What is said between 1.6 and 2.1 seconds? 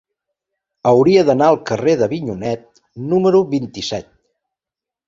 carrer